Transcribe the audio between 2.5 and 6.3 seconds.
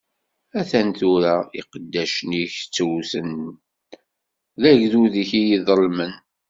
ttewten, d agdud-ik i yeḍelmen.